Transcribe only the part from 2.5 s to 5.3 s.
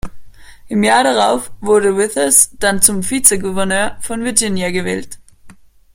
dann zum Vizegouverneur von Virginia gewählt.